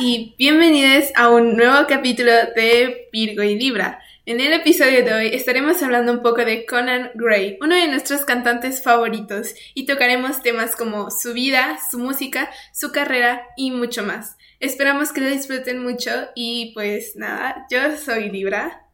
y 0.00 0.36
bienvenidos 0.38 1.10
a 1.16 1.28
un 1.28 1.56
nuevo 1.56 1.86
capítulo 1.88 2.30
de 2.54 3.08
Virgo 3.12 3.42
y 3.42 3.58
Libra. 3.58 4.00
En 4.26 4.40
el 4.40 4.52
episodio 4.52 5.04
de 5.04 5.12
hoy 5.12 5.26
estaremos 5.32 5.82
hablando 5.82 6.12
un 6.12 6.22
poco 6.22 6.44
de 6.44 6.64
Conan 6.66 7.10
Gray, 7.14 7.58
uno 7.60 7.74
de 7.74 7.88
nuestros 7.88 8.24
cantantes 8.24 8.82
favoritos, 8.82 9.54
y 9.74 9.86
tocaremos 9.86 10.40
temas 10.40 10.76
como 10.76 11.10
su 11.10 11.32
vida, 11.32 11.78
su 11.90 11.98
música, 11.98 12.48
su 12.72 12.92
carrera 12.92 13.42
y 13.56 13.72
mucho 13.72 14.04
más. 14.04 14.36
Esperamos 14.60 15.12
que 15.12 15.20
lo 15.20 15.30
disfruten 15.30 15.82
mucho 15.82 16.10
y 16.36 16.72
pues 16.74 17.16
nada, 17.16 17.66
yo 17.68 17.96
soy 17.96 18.30
Libra. 18.30 18.86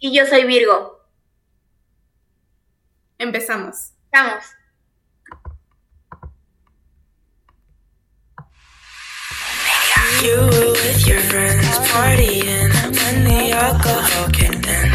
Y 0.00 0.16
yo 0.16 0.26
soy 0.26 0.44
Virgo. 0.44 0.98
Empezamos. 3.18 3.92
Vamos. 4.10 4.59
You 10.22 10.36
were 10.36 10.72
with 10.72 11.06
your 11.06 11.20
friends 11.20 11.66
partying 11.88 12.70
when 12.98 13.24
the 13.24 13.52
alcohol 13.52 14.28
kicked 14.30 14.66
in. 14.66 14.88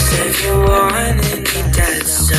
Said 0.00 0.32
you 0.42 0.60
wanted 0.60 1.40
me 1.44 1.72
dead, 1.72 2.02
so 2.06 2.34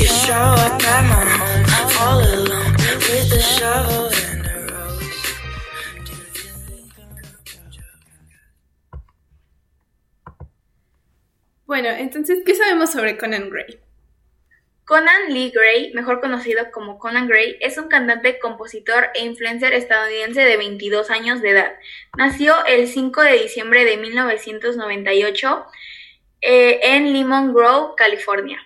you 0.00 0.06
show 0.06 0.32
up 0.32 0.82
at 0.82 1.02
my 1.12 1.24
home 1.36 1.64
all 2.00 2.20
alone 2.20 2.72
with 2.72 3.32
a 3.32 3.42
shovel 3.42 4.08
and 4.30 4.46
a 4.46 4.72
rose. 4.72 5.12
Bueno, 11.66 11.90
entonces, 11.90 12.38
¿qué 12.46 12.54
sabemos 12.54 12.92
sobre 12.92 13.18
Conan 13.18 13.50
Gray? 13.50 13.85
Conan 14.86 15.34
Lee 15.34 15.50
Gray, 15.52 15.92
mejor 15.94 16.20
conocido 16.20 16.70
como 16.70 17.00
Conan 17.00 17.26
Gray, 17.26 17.56
es 17.60 17.76
un 17.76 17.88
cantante, 17.88 18.38
compositor 18.38 19.08
e 19.14 19.24
influencer 19.24 19.74
estadounidense 19.74 20.42
de 20.42 20.56
22 20.56 21.10
años 21.10 21.42
de 21.42 21.50
edad. 21.50 21.72
Nació 22.16 22.54
el 22.66 22.86
5 22.86 23.20
de 23.22 23.32
diciembre 23.32 23.84
de 23.84 23.96
1998 23.96 25.66
eh, 26.40 26.78
en 26.84 27.12
Lemon 27.12 27.52
Grove, 27.52 27.94
California. 27.96 28.64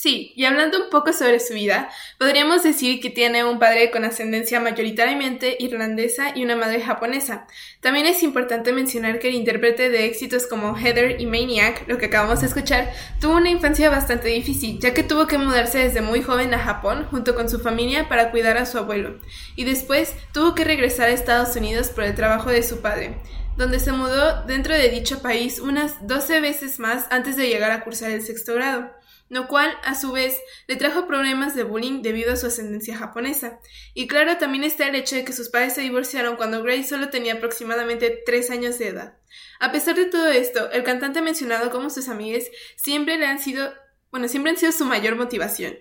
Sí, 0.00 0.32
y 0.34 0.46
hablando 0.46 0.82
un 0.82 0.88
poco 0.88 1.12
sobre 1.12 1.40
su 1.40 1.52
vida, 1.52 1.90
podríamos 2.16 2.62
decir 2.62 3.02
que 3.02 3.10
tiene 3.10 3.44
un 3.44 3.58
padre 3.58 3.90
con 3.90 4.02
ascendencia 4.06 4.58
mayoritariamente 4.58 5.58
irlandesa 5.58 6.32
y 6.34 6.42
una 6.42 6.56
madre 6.56 6.80
japonesa. 6.80 7.46
También 7.82 8.06
es 8.06 8.22
importante 8.22 8.72
mencionar 8.72 9.18
que 9.18 9.28
el 9.28 9.34
intérprete 9.34 9.90
de 9.90 10.06
éxitos 10.06 10.46
como 10.46 10.74
Heather 10.74 11.20
y 11.20 11.26
Maniac, 11.26 11.86
lo 11.86 11.98
que 11.98 12.06
acabamos 12.06 12.40
de 12.40 12.46
escuchar, 12.46 12.90
tuvo 13.20 13.36
una 13.36 13.50
infancia 13.50 13.90
bastante 13.90 14.28
difícil, 14.28 14.80
ya 14.80 14.94
que 14.94 15.02
tuvo 15.02 15.26
que 15.26 15.36
mudarse 15.36 15.80
desde 15.80 16.00
muy 16.00 16.22
joven 16.22 16.54
a 16.54 16.60
Japón 16.60 17.06
junto 17.10 17.34
con 17.34 17.50
su 17.50 17.60
familia 17.60 18.08
para 18.08 18.30
cuidar 18.30 18.56
a 18.56 18.64
su 18.64 18.78
abuelo, 18.78 19.18
y 19.54 19.64
después 19.64 20.14
tuvo 20.32 20.54
que 20.54 20.64
regresar 20.64 21.10
a 21.10 21.12
Estados 21.12 21.54
Unidos 21.56 21.88
por 21.88 22.04
el 22.04 22.14
trabajo 22.14 22.48
de 22.48 22.62
su 22.62 22.80
padre 22.80 23.18
donde 23.58 23.80
se 23.80 23.92
mudó 23.92 24.46
dentro 24.46 24.72
de 24.72 24.88
dicho 24.88 25.20
país 25.20 25.58
unas 25.58 26.06
12 26.06 26.40
veces 26.40 26.78
más 26.78 27.06
antes 27.10 27.36
de 27.36 27.48
llegar 27.48 27.72
a 27.72 27.84
cursar 27.84 28.10
el 28.10 28.22
sexto 28.22 28.54
grado 28.54 28.90
lo 29.30 29.46
cual, 29.46 29.72
a 29.84 29.94
su 29.94 30.10
vez, 30.10 30.36
le 30.66 30.74
trajo 30.74 31.06
problemas 31.06 31.54
de 31.54 31.62
bullying 31.62 32.02
debido 32.02 32.32
a 32.32 32.36
su 32.36 32.48
ascendencia 32.48 32.98
japonesa. 32.98 33.60
Y 33.94 34.08
claro, 34.08 34.36
también 34.38 34.64
está 34.64 34.88
el 34.88 34.96
hecho 34.96 35.14
de 35.14 35.24
que 35.24 35.32
sus 35.32 35.48
padres 35.48 35.74
se 35.74 35.82
divorciaron 35.82 36.34
cuando 36.36 36.64
Gray 36.64 36.82
solo 36.82 37.10
tenía 37.10 37.34
aproximadamente 37.34 38.22
tres 38.26 38.50
años 38.50 38.78
de 38.80 38.88
edad. 38.88 39.18
A 39.60 39.70
pesar 39.70 39.94
de 39.94 40.06
todo 40.06 40.26
esto, 40.26 40.70
el 40.72 40.82
cantante 40.82 41.22
mencionado 41.22 41.70
como 41.70 41.90
sus 41.90 42.08
amigas 42.08 42.44
siempre 42.74 43.18
le 43.18 43.26
han 43.26 43.38
sido, 43.38 43.72
bueno, 44.10 44.26
siempre 44.26 44.50
han 44.50 44.58
sido 44.58 44.72
su 44.72 44.84
mayor 44.84 45.14
motivación. 45.14 45.78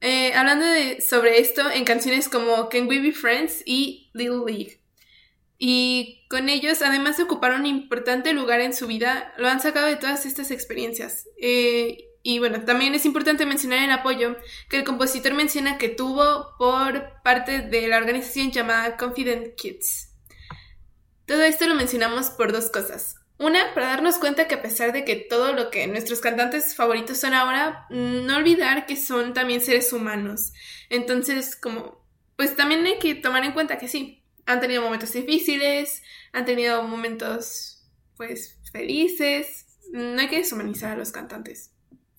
Eh, 0.00 0.32
hablando 0.34 0.66
de, 0.66 1.00
sobre 1.00 1.38
esto 1.38 1.70
en 1.70 1.84
canciones 1.84 2.28
como 2.28 2.68
Can 2.68 2.88
We 2.88 2.98
Be 2.98 3.12
Friends 3.12 3.62
y 3.64 4.10
Little 4.12 4.42
League. 4.44 4.80
Y 5.56 6.26
con 6.28 6.48
ellos, 6.48 6.82
además 6.82 7.16
de 7.16 7.22
ocupar 7.22 7.54
un 7.54 7.66
importante 7.66 8.32
lugar 8.32 8.60
en 8.60 8.74
su 8.74 8.88
vida, 8.88 9.32
lo 9.38 9.48
han 9.48 9.60
sacado 9.60 9.86
de 9.86 9.94
todas 9.94 10.26
estas 10.26 10.50
experiencias. 10.50 11.28
Eh, 11.40 12.08
y 12.22 12.38
bueno, 12.38 12.64
también 12.64 12.94
es 12.94 13.04
importante 13.04 13.46
mencionar 13.46 13.82
el 13.82 13.90
apoyo 13.90 14.36
que 14.68 14.78
el 14.78 14.84
compositor 14.84 15.34
menciona 15.34 15.76
que 15.76 15.88
tuvo 15.88 16.54
por 16.56 17.20
parte 17.22 17.62
de 17.62 17.88
la 17.88 17.98
organización 17.98 18.52
llamada 18.52 18.96
Confident 18.96 19.56
Kids. 19.56 20.10
Todo 21.26 21.42
esto 21.42 21.66
lo 21.66 21.74
mencionamos 21.74 22.30
por 22.30 22.52
dos 22.52 22.70
cosas. 22.70 23.16
Una, 23.38 23.74
para 23.74 23.88
darnos 23.88 24.18
cuenta 24.18 24.46
que 24.46 24.54
a 24.54 24.62
pesar 24.62 24.92
de 24.92 25.04
que 25.04 25.16
todo 25.16 25.52
lo 25.52 25.70
que 25.70 25.88
nuestros 25.88 26.20
cantantes 26.20 26.76
favoritos 26.76 27.18
son 27.18 27.34
ahora, 27.34 27.86
no 27.90 28.36
olvidar 28.36 28.86
que 28.86 28.96
son 28.96 29.34
también 29.34 29.60
seres 29.60 29.92
humanos. 29.92 30.52
Entonces, 30.90 31.56
como, 31.56 32.06
pues 32.36 32.54
también 32.54 32.86
hay 32.86 33.00
que 33.00 33.16
tomar 33.16 33.44
en 33.44 33.52
cuenta 33.52 33.78
que 33.78 33.88
sí, 33.88 34.22
han 34.46 34.60
tenido 34.60 34.82
momentos 34.82 35.12
difíciles, 35.12 36.02
han 36.32 36.44
tenido 36.44 36.84
momentos, 36.84 37.84
pues, 38.16 38.60
felices. 38.70 39.66
No 39.90 40.20
hay 40.20 40.28
que 40.28 40.38
deshumanizar 40.38 40.92
a 40.92 40.96
los 40.96 41.10
cantantes. 41.10 41.71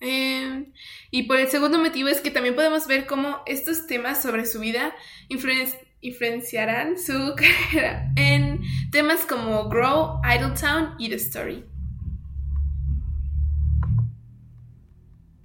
Em, 0.06 0.70
y 1.10 1.22
por 1.22 1.40
el 1.40 1.48
segundo 1.48 1.78
motivo 1.78 2.08
es 2.10 2.20
que 2.20 2.30
también 2.30 2.54
podemos 2.54 2.86
ver 2.86 3.06
cómo 3.06 3.42
estos 3.46 3.86
temas 3.86 4.20
sobre 4.20 4.44
su 4.44 4.60
vida 4.60 4.94
influenciarán 5.28 6.98
su 6.98 7.34
carrera 7.72 8.12
en 8.16 8.60
temas 8.92 9.24
como 9.24 9.70
Grow, 9.70 10.20
Idletown 10.22 10.96
y 10.98 11.08
The 11.08 11.14
Story. 11.14 11.64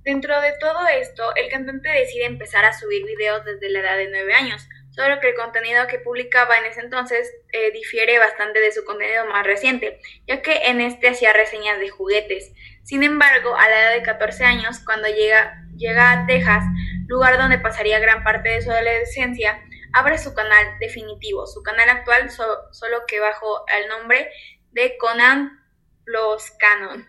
Dentro 0.04 0.42
de 0.42 0.52
todo 0.60 0.88
esto, 0.88 1.24
el 1.36 1.50
cantante 1.50 1.88
decide 1.88 2.26
empezar 2.26 2.66
a 2.66 2.74
subir 2.74 3.06
videos 3.06 3.46
desde 3.46 3.70
la 3.70 3.80
edad 3.80 3.96
de 3.96 4.10
9 4.10 4.34
años, 4.34 4.68
solo 5.00 5.22
que 5.22 5.30
el 5.30 5.36
contenido 5.36 5.88
que 5.88 6.00
publicaba 6.00 6.58
en 6.58 6.66
ese 6.66 6.82
entonces 6.82 7.34
eh, 7.54 7.72
difiere 7.72 8.20
bastante 8.20 8.60
de 8.60 8.74
su 8.74 8.84
contenido 8.84 9.26
más 9.28 9.46
reciente, 9.46 10.02
ya 10.28 10.42
que 10.42 10.58
en 10.66 10.82
este 10.82 11.08
hacía 11.08 11.32
reseñas 11.32 11.80
de 11.80 11.88
juguetes. 11.88 12.52
Sin 12.84 13.04
embargo, 13.04 13.56
a 13.56 13.70
la 13.70 13.80
edad 13.82 13.94
de 13.94 14.04
14 14.04 14.44
años, 14.44 14.82
cuando 14.86 15.08
llega, 15.08 15.64
llega 15.78 16.12
a 16.12 16.28
Texas, 16.28 16.66
lugar 17.08 17.38
donde 17.38 17.60
pasaría 17.60 17.98
gran 18.00 18.26
parte 18.26 18.50
de 18.50 18.62
su 18.62 18.72
adolescencia, 18.72 19.64
abre 19.94 20.18
su 20.18 20.34
canal 20.34 20.78
definitivo, 20.82 21.48
su 21.48 21.64
canal 21.64 21.88
actual, 21.88 22.30
solo 22.30 23.06
que 23.08 23.22
bajo 23.22 23.64
el 23.80 23.88
nombre 23.88 24.30
de 24.72 24.98
Conan 24.98 25.64
Plus 26.04 26.52
Canon. 26.60 27.08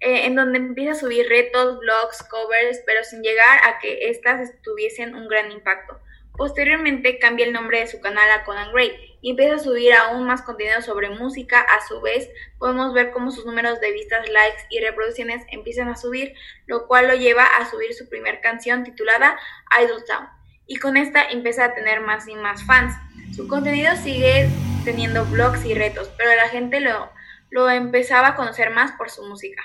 Eh, 0.00 0.26
en 0.26 0.34
donde 0.34 0.58
empieza 0.58 0.92
a 0.92 0.94
subir 0.96 1.26
retos, 1.28 1.78
blogs, 1.78 2.22
covers, 2.24 2.82
pero 2.84 3.04
sin 3.04 3.22
llegar 3.22 3.60
a 3.64 3.78
que 3.78 4.10
éstas 4.10 4.50
tuviesen 4.62 5.14
un 5.14 5.28
gran 5.28 5.50
impacto. 5.50 5.98
Posteriormente 6.36 7.18
cambia 7.18 7.46
el 7.46 7.52
nombre 7.52 7.80
de 7.80 7.86
su 7.86 8.00
canal 8.00 8.30
a 8.30 8.44
Conan 8.44 8.72
Gray 8.72 9.18
y 9.20 9.30
empieza 9.30 9.56
a 9.56 9.58
subir 9.58 9.92
aún 9.94 10.26
más 10.26 10.42
contenido 10.42 10.80
sobre 10.80 11.10
música. 11.10 11.60
A 11.60 11.86
su 11.86 12.00
vez, 12.00 12.30
podemos 12.58 12.94
ver 12.94 13.10
cómo 13.10 13.30
sus 13.30 13.44
números 13.44 13.80
de 13.80 13.92
vistas, 13.92 14.28
likes 14.28 14.62
y 14.70 14.80
reproducciones 14.80 15.44
empiezan 15.50 15.88
a 15.88 15.96
subir, 15.96 16.34
lo 16.66 16.86
cual 16.86 17.08
lo 17.08 17.14
lleva 17.14 17.44
a 17.44 17.70
subir 17.70 17.92
su 17.94 18.08
primera 18.08 18.40
canción 18.40 18.84
titulada 18.84 19.38
Idol 19.82 20.04
Town. 20.06 20.28
Y 20.66 20.76
con 20.76 20.96
esta 20.96 21.22
empieza 21.22 21.64
a 21.64 21.74
tener 21.74 22.00
más 22.00 22.26
y 22.28 22.34
más 22.34 22.64
fans. 22.64 22.94
Su 23.34 23.48
contenido 23.48 23.94
sigue 23.96 24.48
teniendo 24.84 25.24
blogs 25.26 25.64
y 25.64 25.74
retos, 25.74 26.10
pero 26.16 26.34
la 26.34 26.48
gente 26.48 26.80
lo, 26.80 27.10
lo 27.50 27.68
empezaba 27.68 28.28
a 28.28 28.36
conocer 28.36 28.70
más 28.70 28.92
por 28.92 29.10
su 29.10 29.24
música. 29.26 29.62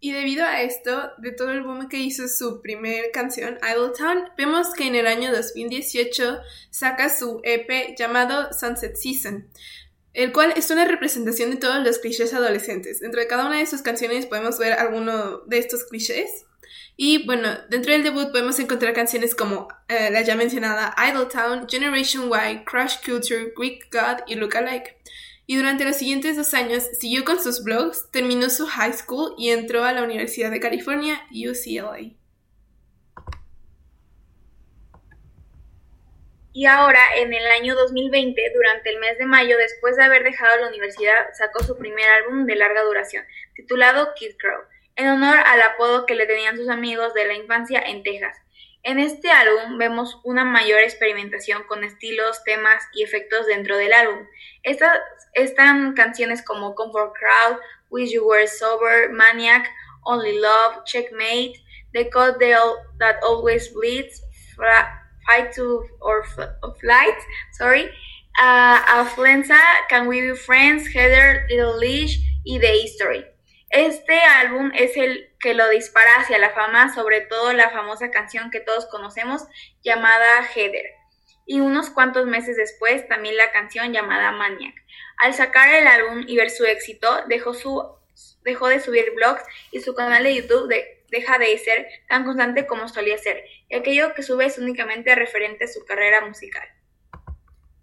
Y 0.00 0.12
debido 0.12 0.44
a 0.44 0.62
esto, 0.62 1.10
de 1.18 1.32
todo 1.32 1.50
el 1.50 1.62
boom 1.62 1.88
que 1.88 1.98
hizo 1.98 2.28
su 2.28 2.62
primer 2.62 3.10
canción, 3.12 3.58
Idletown, 3.62 4.30
vemos 4.36 4.72
que 4.72 4.86
en 4.86 4.94
el 4.94 5.08
año 5.08 5.32
2018 5.32 6.38
saca 6.70 7.08
su 7.08 7.40
EP 7.42 7.96
llamado 7.98 8.52
Sunset 8.52 8.94
Season, 8.94 9.48
el 10.14 10.32
cual 10.32 10.54
es 10.56 10.70
una 10.70 10.84
representación 10.84 11.50
de 11.50 11.56
todos 11.56 11.84
los 11.84 11.98
clichés 11.98 12.32
adolescentes. 12.32 13.00
Dentro 13.00 13.20
de 13.20 13.26
cada 13.26 13.46
una 13.46 13.58
de 13.58 13.66
sus 13.66 13.82
canciones 13.82 14.26
podemos 14.26 14.56
ver 14.58 14.74
alguno 14.74 15.38
de 15.46 15.58
estos 15.58 15.82
clichés. 15.84 16.44
Y 16.96 17.26
bueno, 17.26 17.48
dentro 17.68 17.92
del 17.92 18.04
debut 18.04 18.30
podemos 18.30 18.58
encontrar 18.60 18.92
canciones 18.92 19.34
como 19.34 19.68
eh, 19.88 20.10
la 20.12 20.22
ya 20.22 20.36
mencionada 20.36 20.94
Idletown, 20.96 21.68
Generation 21.68 22.28
Y, 22.28 22.64
Crush 22.64 22.96
Culture, 23.04 23.52
Greek 23.56 23.92
God 23.92 24.24
y 24.28 24.36
Lookalike 24.36 24.96
y 25.50 25.56
durante 25.56 25.86
los 25.86 25.96
siguientes 25.96 26.36
dos 26.36 26.52
años 26.52 26.86
siguió 27.00 27.24
con 27.24 27.42
sus 27.42 27.64
blogs, 27.64 28.10
terminó 28.10 28.50
su 28.50 28.66
high 28.66 28.92
school 28.92 29.34
y 29.38 29.48
entró 29.48 29.82
a 29.82 29.94
la 29.94 30.02
Universidad 30.02 30.50
de 30.50 30.60
California, 30.60 31.26
UCLA. 31.30 32.12
Y 36.52 36.66
ahora, 36.66 37.00
en 37.16 37.32
el 37.32 37.46
año 37.46 37.74
2020, 37.76 38.42
durante 38.54 38.90
el 38.90 38.98
mes 38.98 39.16
de 39.16 39.24
mayo, 39.24 39.56
después 39.56 39.96
de 39.96 40.04
haber 40.04 40.22
dejado 40.22 40.60
la 40.60 40.68
universidad, 40.68 41.28
sacó 41.32 41.64
su 41.64 41.78
primer 41.78 42.04
álbum 42.10 42.44
de 42.44 42.54
larga 42.54 42.82
duración, 42.82 43.24
titulado 43.54 44.12
Kid 44.16 44.36
Crow, 44.38 44.60
en 44.96 45.08
honor 45.08 45.38
al 45.46 45.62
apodo 45.62 46.04
que 46.04 46.14
le 46.14 46.26
tenían 46.26 46.58
sus 46.58 46.68
amigos 46.68 47.14
de 47.14 47.24
la 47.24 47.32
infancia 47.32 47.80
en 47.80 48.02
Texas. 48.02 48.36
En 48.88 48.98
este 48.98 49.30
álbum 49.30 49.76
vemos 49.76 50.18
una 50.24 50.46
mayor 50.46 50.80
experimentación 50.80 51.62
con 51.64 51.84
estilos, 51.84 52.42
temas 52.44 52.82
y 52.94 53.02
efectos 53.02 53.46
dentro 53.46 53.76
del 53.76 53.92
álbum. 53.92 54.26
Estas 54.62 54.98
están 55.34 55.92
canciones 55.92 56.42
como 56.42 56.74
Comfort 56.74 57.12
Crowd, 57.12 57.58
Wish 57.90 58.12
You 58.12 58.24
Were 58.24 58.46
Sober, 58.46 59.10
Maniac, 59.10 59.68
Only 60.04 60.40
Love, 60.40 60.84
Checkmate, 60.86 61.62
The 61.92 62.08
Code 62.08 62.38
That 62.98 63.16
Always 63.22 63.70
Bleeds, 63.74 64.22
Fight 64.56 65.54
to 65.54 65.82
or 66.00 66.24
Flight, 66.80 67.18
sorry, 67.58 67.90
uh, 68.40 69.04
Can 69.90 70.08
We 70.08 70.22
Be 70.22 70.34
Friends, 70.34 70.86
Heather, 70.86 71.46
Little 71.50 71.76
Leash 71.76 72.16
y 72.46 72.58
The 72.58 72.72
History. 72.72 73.37
Este 73.70 74.18
álbum 74.18 74.72
es 74.74 74.96
el 74.96 75.30
que 75.38 75.52
lo 75.52 75.68
dispara 75.68 76.20
hacia 76.20 76.38
la 76.38 76.50
fama, 76.50 76.94
sobre 76.94 77.20
todo 77.20 77.52
la 77.52 77.68
famosa 77.68 78.10
canción 78.10 78.50
que 78.50 78.60
todos 78.60 78.86
conocemos 78.86 79.42
llamada 79.82 80.42
Heather. 80.42 80.86
Y 81.44 81.60
unos 81.60 81.90
cuantos 81.90 82.26
meses 82.26 82.56
después 82.56 83.06
también 83.08 83.36
la 83.36 83.52
canción 83.52 83.92
llamada 83.92 84.32
Maniac. 84.32 84.74
Al 85.18 85.34
sacar 85.34 85.74
el 85.74 85.86
álbum 85.86 86.24
y 86.26 86.36
ver 86.36 86.50
su 86.50 86.64
éxito, 86.64 87.24
dejó, 87.26 87.52
su, 87.52 87.86
dejó 88.42 88.68
de 88.68 88.80
subir 88.80 89.12
blogs 89.14 89.42
y 89.70 89.80
su 89.80 89.94
canal 89.94 90.24
de 90.24 90.36
YouTube 90.36 90.72
deja 91.10 91.38
de 91.38 91.58
ser 91.58 91.88
tan 92.08 92.24
constante 92.24 92.66
como 92.66 92.88
solía 92.88 93.18
ser. 93.18 93.44
Y 93.68 93.76
aquello 93.76 94.14
que 94.14 94.22
sube 94.22 94.46
es 94.46 94.58
únicamente 94.58 95.14
referente 95.14 95.64
a 95.64 95.68
su 95.68 95.84
carrera 95.84 96.22
musical. 96.22 96.66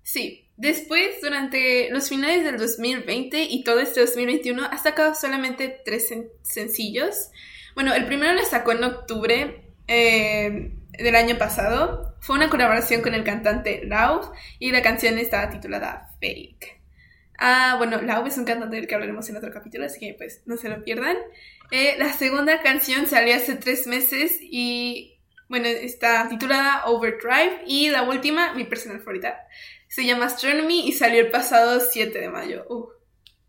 Sí, 0.05 0.47
después, 0.55 1.19
durante 1.19 1.89
los 1.89 2.09
finales 2.09 2.43
del 2.43 2.59
2020 2.59 3.41
y 3.41 3.63
todo 3.63 3.79
este 3.79 4.01
2021, 4.01 4.63
ha 4.63 4.77
sacado 4.77 5.15
solamente 5.15 5.81
tres 5.83 6.13
sencillos. 6.43 7.31
Bueno, 7.73 7.91
el 7.91 8.05
primero 8.05 8.33
lo 8.33 8.45
sacó 8.45 8.73
en 8.73 8.83
octubre 8.83 9.63
eh, 9.87 10.73
del 10.91 11.15
año 11.15 11.39
pasado. 11.39 12.15
Fue 12.21 12.35
una 12.35 12.51
colaboración 12.51 13.01
con 13.01 13.15
el 13.15 13.23
cantante 13.23 13.81
Lau 13.83 14.31
y 14.59 14.71
la 14.71 14.83
canción 14.83 15.17
estaba 15.17 15.49
titulada 15.49 16.11
Fake. 16.21 16.79
Ah, 17.39 17.73
bueno, 17.79 17.99
Lau 17.99 18.27
es 18.27 18.37
un 18.37 18.45
cantante 18.45 18.75
del 18.75 18.85
que 18.85 18.93
hablaremos 18.93 19.27
en 19.29 19.37
otro 19.37 19.51
capítulo, 19.51 19.85
así 19.85 19.99
que 19.99 20.13
pues 20.13 20.43
no 20.45 20.55
se 20.55 20.69
lo 20.69 20.83
pierdan. 20.83 21.17
Eh, 21.71 21.95
la 21.97 22.13
segunda 22.13 22.61
canción 22.61 23.07
salió 23.07 23.35
hace 23.35 23.55
tres 23.55 23.87
meses 23.87 24.37
y, 24.39 25.17
bueno, 25.49 25.65
está 25.65 26.29
titulada 26.29 26.85
Overdrive. 26.85 27.63
Y 27.65 27.89
la 27.89 28.03
última, 28.03 28.53
mi 28.53 28.65
personal 28.65 28.99
favorita, 28.99 29.47
se 29.87 30.05
llama 30.05 30.25
Astronomy 30.25 30.87
y 30.87 30.91
salió 30.91 31.21
el 31.21 31.31
pasado 31.31 31.79
7 31.79 32.19
de 32.19 32.29
mayo. 32.29 32.65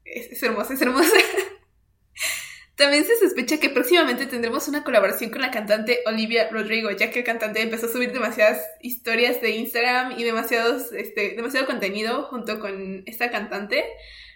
es, 0.05 0.43
hermosa, 0.43 0.75
es 0.75 0.83
hermosa. 0.83 1.11
También 2.77 3.07
se 3.07 3.19
sospecha 3.19 3.59
que 3.59 3.71
próximamente 3.71 4.27
tendremos 4.27 4.69
una 4.69 4.85
colaboración 4.85 5.31
con 5.31 5.41
la 5.41 5.51
cantante 5.51 6.01
Olivia 6.05 6.51
Rodrigo, 6.51 6.91
ya 6.91 7.11
que 7.11 7.21
el 7.21 7.25
cantante 7.25 7.63
empezó 7.63 7.87
a 7.87 7.89
subir 7.89 8.13
demasiadas 8.13 8.61
historias 8.83 9.41
de 9.41 9.51
Instagram 9.51 10.19
y 10.19 10.25
demasiados, 10.25 10.93
este, 10.93 11.31
demasiado 11.37 11.67
contenido 11.67 12.25
junto 12.25 12.61
con 12.61 13.03
esta 13.07 13.31
cantante, 13.31 13.85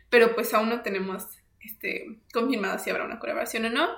pero 0.08 0.34
pues 0.34 0.54
aún 0.54 0.70
no 0.70 0.80
tenemos 0.80 1.26
este, 1.60 2.06
confirmado 2.32 2.78
si 2.78 2.88
habrá 2.88 3.04
una 3.04 3.18
colaboración 3.18 3.66
o 3.66 3.70
no. 3.70 3.88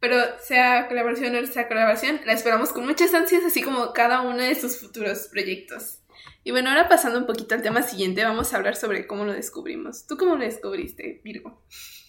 Pero 0.00 0.16
sea 0.40 0.88
colaboración 0.88 1.36
o 1.36 1.46
sea 1.46 1.68
colaboración, 1.68 2.20
la 2.24 2.32
esperamos 2.32 2.70
con 2.70 2.86
muchas 2.86 3.12
ansias, 3.12 3.44
así 3.44 3.62
como 3.62 3.92
cada 3.92 4.22
uno 4.22 4.38
de 4.38 4.54
sus 4.54 4.80
futuros 4.80 5.28
proyectos. 5.30 5.98
Y 6.42 6.52
bueno, 6.52 6.70
ahora 6.70 6.88
pasando 6.88 7.18
un 7.18 7.26
poquito 7.26 7.54
al 7.54 7.62
tema 7.62 7.82
siguiente, 7.82 8.24
vamos 8.24 8.52
a 8.52 8.56
hablar 8.56 8.76
sobre 8.76 9.06
cómo 9.06 9.24
lo 9.24 9.32
descubrimos. 9.32 10.06
¿Tú 10.06 10.16
cómo 10.16 10.36
lo 10.36 10.44
descubriste, 10.44 11.20
Virgo? 11.22 11.62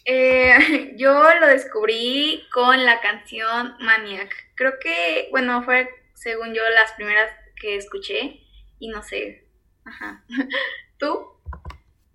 Eh, 0.06 0.94
yo 0.98 1.22
lo 1.40 1.48
descubrí 1.48 2.44
con 2.54 2.86
la 2.86 3.02
canción 3.02 3.76
Maniac. 3.80 4.34
Creo 4.56 4.74
que, 4.80 5.28
bueno, 5.32 5.64
fue 5.64 5.90
según 6.16 6.54
yo 6.54 6.62
las 6.74 6.94
primeras 6.94 7.32
que 7.60 7.76
escuché 7.76 8.42
y 8.80 8.90
no 8.90 9.04
sé. 9.04 9.48
Ajá. 9.84 10.24
¿Tú? 10.98 11.28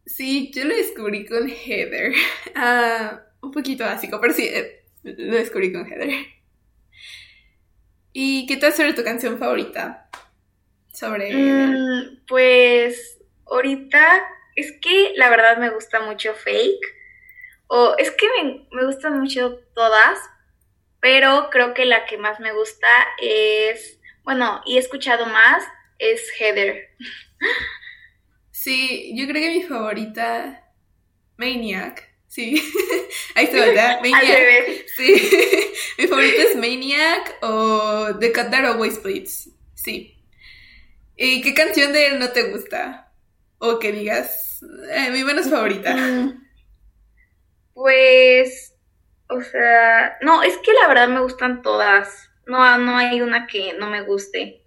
Sí, 0.07 0.51
yo 0.55 0.65
lo 0.65 0.75
descubrí 0.75 1.27
con 1.27 1.49
Heather. 1.49 2.13
Uh, 2.55 3.19
un 3.47 3.53
poquito 3.53 3.85
básico, 3.85 4.21
pero 4.21 4.33
sí, 4.33 4.47
eh, 4.47 4.86
lo 5.13 5.37
descubrí 5.37 5.73
con 5.73 5.87
Heather. 5.87 6.11
¿Y 8.13 8.47
qué 8.47 8.57
tal 8.57 8.73
sobre 8.73 8.95
tu 8.95 9.05
canción 9.05 9.39
favorita? 9.39 10.07
sobre... 10.97 11.33
Mm, 11.33 12.25
pues 12.27 13.21
ahorita 13.47 14.27
es 14.57 14.73
que 14.81 15.13
la 15.17 15.29
verdad 15.29 15.59
me 15.59 15.71
gusta 15.71 16.01
mucho 16.01 16.35
Fake. 16.35 16.95
O 17.69 17.95
es 17.99 18.11
que 18.13 18.27
me, 18.29 18.67
me 18.73 18.87
gustan 18.87 19.19
mucho 19.19 19.59
todas, 19.75 20.19
pero 21.01 21.51
creo 21.51 21.75
que 21.75 21.85
la 21.85 22.07
que 22.07 22.17
más 22.17 22.41
me 22.41 22.53
gusta 22.53 22.89
es, 23.21 24.01
bueno, 24.23 24.63
y 24.65 24.77
he 24.77 24.81
escuchado 24.81 25.27
más, 25.27 25.65
es 25.99 26.23
Heather. 26.39 26.91
Sí, 28.51 29.13
yo 29.15 29.29
creo 29.29 29.43
que 29.43 29.51
mi 29.51 29.63
favorita, 29.63 30.65
Maniac. 31.37 32.09
Sí, 32.29 32.61
ahí 33.35 33.45
está, 33.45 33.59
¿verdad? 33.59 34.01
Maniac. 34.03 34.87
Sí, 34.97 35.31
mi 35.99 36.07
favorita 36.07 36.43
es 36.43 36.57
Maniac 36.57 37.37
o 37.43 38.09
The 38.19 38.33
Cut 38.33 38.51
That 38.51 38.65
Always 38.65 38.97
Splits. 38.97 39.51
Sí, 39.75 40.17
¿Y 41.17 41.41
qué 41.41 41.55
canción 41.55 41.93
de 41.93 42.09
él 42.09 42.19
no 42.19 42.31
te 42.31 42.51
gusta? 42.51 43.11
O 43.59 43.79
que 43.79 43.91
digas, 43.91 44.63
eh, 44.91 45.11
mi 45.11 45.25
menos 45.25 45.49
favorita. 45.49 45.95
Mm. 45.95 46.47
Pues, 47.73 48.75
o 49.29 49.41
sea, 49.41 50.19
no, 50.21 50.43
es 50.43 50.57
que 50.59 50.73
la 50.75 50.89
verdad 50.89 51.09
me 51.09 51.21
gustan 51.21 51.63
todas. 51.63 52.31
No, 52.47 52.79
no 52.79 52.97
hay 52.99 53.23
una 53.23 53.47
que 53.47 53.73
no 53.79 53.89
me 53.89 54.03
guste. 54.03 54.63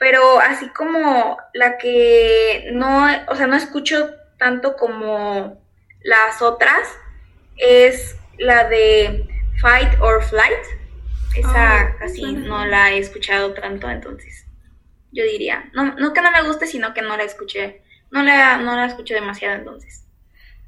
Pero 0.00 0.40
así 0.40 0.68
como 0.70 1.38
la 1.54 1.78
que 1.78 2.70
no, 2.72 3.06
o 3.28 3.36
sea, 3.36 3.46
no 3.46 3.54
escucho 3.54 4.10
tanto 4.36 4.74
como 4.74 5.61
las 6.04 6.42
otras, 6.42 6.88
es 7.56 8.16
la 8.38 8.68
de 8.68 9.28
Fight 9.60 10.00
or 10.00 10.22
Flight. 10.24 10.64
Esa 11.36 11.96
casi 11.98 12.32
no 12.32 12.66
la 12.66 12.92
he 12.92 12.98
escuchado 12.98 13.54
tanto, 13.54 13.88
entonces 13.88 14.42
yo 15.12 15.24
diría. 15.24 15.70
No, 15.74 15.94
no 15.94 16.12
que 16.12 16.22
no 16.22 16.32
me 16.32 16.42
guste, 16.42 16.66
sino 16.66 16.92
que 16.94 17.02
no 17.02 17.16
la 17.16 17.22
escuché. 17.22 17.82
No 18.10 18.22
la, 18.22 18.58
no 18.58 18.74
la 18.74 18.86
escuché 18.86 19.14
demasiado 19.14 19.54
entonces. 19.56 20.04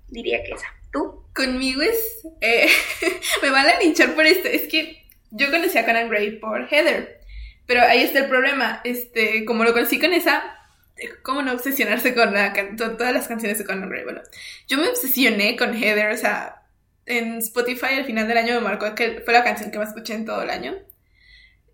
Diría 0.08 0.42
que 0.44 0.52
esa. 0.52 0.69
¿Tú? 0.92 1.25
Conmigo 1.34 1.82
es... 1.82 2.25
Eh, 2.40 2.69
me 3.42 3.50
van 3.50 3.66
a 3.66 3.78
linchar 3.80 4.14
por 4.14 4.25
esto. 4.26 4.48
Es 4.48 4.69
que 4.69 5.04
yo 5.30 5.50
conocí 5.50 5.76
a 5.76 5.84
Conan 5.84 6.08
Gray 6.08 6.38
por 6.38 6.69
Heather. 6.69 7.20
Pero 7.66 7.82
ahí 7.82 8.02
está 8.02 8.20
el 8.20 8.28
problema. 8.28 8.80
Este, 8.84 9.44
como 9.44 9.64
lo 9.64 9.72
conocí 9.72 9.98
con 9.98 10.12
esa, 10.12 10.56
¿cómo 11.23 11.43
no 11.43 11.52
obsesionarse 11.52 12.14
con 12.14 12.32
la, 12.32 12.52
todas 12.76 13.12
las 13.12 13.29
canciones 13.29 13.58
de 13.58 13.64
Conan 13.64 13.88
Gray? 13.88 14.05
Bueno, 14.05 14.23
yo 14.69 14.79
me 14.79 14.88
obsesioné 14.88 15.56
con 15.56 15.75
Heather, 15.75 16.11
o 16.11 16.17
sea, 16.17 16.62
en 17.06 17.38
Spotify 17.38 17.94
al 17.99 18.05
final 18.05 18.29
del 18.29 18.38
año 18.38 18.55
me 18.55 18.61
marcó 18.61 18.94
que 18.94 19.20
fue 19.25 19.35
la 19.35 19.44
canción 19.44 19.70
que 19.70 19.79
más 19.79 19.88
escuché 19.88 20.14
en 20.14 20.25
todo 20.25 20.43
el 20.43 20.50
año. 20.50 20.75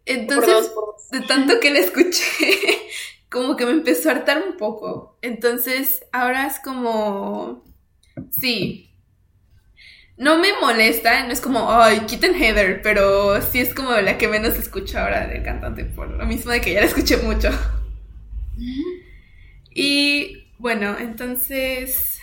Entonces, 0.06 0.72
de 1.12 1.20
tanto 1.20 1.60
que 1.60 1.70
la 1.70 1.80
escuché, 1.80 2.24
como 3.30 3.56
que 3.56 3.66
me 3.66 3.72
empezó 3.72 4.08
a 4.08 4.12
hartar 4.12 4.42
un 4.42 4.56
poco. 4.56 5.18
Entonces, 5.22 6.04
ahora 6.12 6.46
es 6.46 6.58
como, 6.58 7.64
sí. 8.30 8.86
No 10.16 10.38
me 10.38 10.52
molesta, 10.60 11.24
no 11.26 11.32
es 11.32 11.40
como, 11.40 11.72
ay, 11.72 12.00
quiten 12.00 12.34
Heather, 12.34 12.82
pero 12.82 13.40
sí 13.40 13.60
es 13.60 13.72
como 13.74 13.92
la 13.92 14.18
que 14.18 14.28
menos 14.28 14.54
escucho 14.56 14.98
ahora 14.98 15.26
del 15.26 15.42
cantante, 15.42 15.84
por 15.84 16.10
lo 16.10 16.26
mismo 16.26 16.50
de 16.50 16.60
que 16.60 16.74
ya 16.74 16.80
la 16.80 16.86
escuché 16.86 17.16
mucho. 17.18 17.48
Y 19.82 20.46
bueno, 20.58 20.94
entonces, 20.98 22.18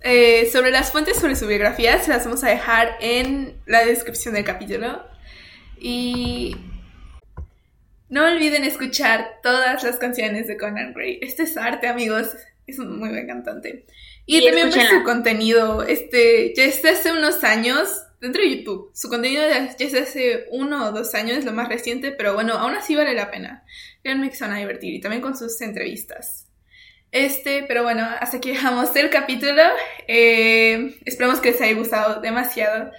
eh, 0.00 0.50
sobre 0.50 0.72
las 0.72 0.90
fuentes 0.90 1.18
sobre 1.18 1.36
su 1.36 1.46
biografía, 1.46 2.00
se 2.00 2.10
las 2.10 2.24
vamos 2.24 2.42
a 2.42 2.48
dejar 2.48 2.96
en 3.00 3.54
la 3.64 3.84
descripción 3.84 4.34
del 4.34 4.42
capítulo. 4.42 5.00
Y 5.78 6.56
no 8.08 8.26
olviden 8.26 8.64
escuchar 8.64 9.38
todas 9.40 9.84
las 9.84 9.98
canciones 9.98 10.48
de 10.48 10.56
Conan 10.56 10.92
Gray. 10.92 11.20
Este 11.22 11.44
es 11.44 11.56
arte, 11.56 11.86
amigos. 11.86 12.30
Es 12.66 12.80
un 12.80 12.98
muy 12.98 13.10
buen 13.10 13.28
cantante. 13.28 13.86
Y, 14.26 14.44
también 14.44 14.70
pues, 14.70 14.88
su 14.88 15.04
contenido, 15.04 15.84
este, 15.84 16.52
ya 16.56 16.64
desde 16.64 16.90
hace 16.90 17.12
unos 17.12 17.44
años, 17.44 18.02
dentro 18.20 18.42
de 18.42 18.56
YouTube. 18.56 18.90
Su 18.94 19.08
contenido 19.08 19.48
ya 19.48 19.76
desde 19.78 20.00
hace 20.00 20.46
uno 20.50 20.88
o 20.88 20.90
dos 20.92 21.14
años, 21.14 21.38
es 21.38 21.44
lo 21.44 21.52
más 21.52 21.68
reciente, 21.68 22.10
pero 22.10 22.34
bueno, 22.34 22.54
aún 22.54 22.74
así 22.74 22.96
vale 22.96 23.14
la 23.14 23.30
pena. 23.30 23.64
Créanme 24.02 24.28
que 24.28 24.34
se 24.34 24.42
van 24.42 24.54
a 24.54 24.58
divertir. 24.58 24.92
Y 24.92 25.00
también 25.00 25.22
con 25.22 25.36
sus 25.36 25.60
entrevistas. 25.60 26.49
Este, 27.12 27.64
pero 27.66 27.82
bueno, 27.82 28.06
hasta 28.20 28.36
aquí 28.36 28.50
dejamos 28.50 28.94
el 28.94 29.10
capítulo. 29.10 29.62
Eh, 30.06 30.96
esperamos 31.04 31.40
que 31.40 31.50
les 31.50 31.60
haya 31.60 31.74
gustado 31.74 32.20
demasiado. 32.20 32.90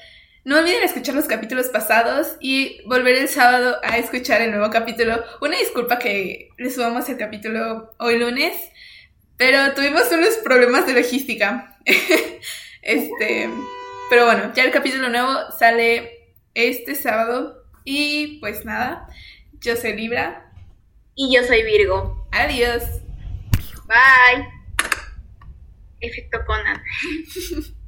No 0.44 0.58
olviden 0.58 0.84
escuchar 0.84 1.16
los 1.16 1.26
capítulos 1.26 1.68
pasados 1.68 2.36
y 2.40 2.82
volver 2.88 3.16
el 3.16 3.28
sábado 3.28 3.78
a 3.84 3.98
escuchar 3.98 4.42
el 4.42 4.52
nuevo 4.52 4.70
capítulo. 4.72 5.24
Una 5.40 5.58
disculpa 5.58 6.00
que 6.00 6.50
les 6.58 6.76
subamos 6.76 7.08
el 7.10 7.18
capítulo 7.18 7.94
hoy 8.00 8.18
lunes, 8.18 8.56
pero 9.38 9.74
tuvimos 9.76 10.12
unos 10.12 10.36
problemas 10.44 10.88
de 10.88 10.94
logística. 10.94 11.78
este, 12.82 13.50
pero 14.10 14.26
bueno, 14.26 14.52
ya 14.56 14.64
el 14.64 14.72
capítulo 14.72 15.10
nuevo 15.10 15.32
sale 15.58 16.34
este 16.54 16.96
sábado 16.96 17.64
y 17.86 18.40
pues 18.40 18.66
nada, 18.66 19.08
yo 19.60 19.76
soy 19.76 19.94
Libra. 19.94 20.52
Y 21.14 21.36
yo 21.36 21.44
soy 21.44 21.62
Virgo. 21.64 22.28
Adiós. 22.32 23.01
Bye. 23.92 24.48
Efecto 26.00 26.40
Conan. 26.46 26.82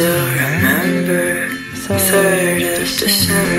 still 0.00 0.24
remember 0.28 1.48
3rd 1.74 2.80
of 2.80 2.88
December 2.98 3.40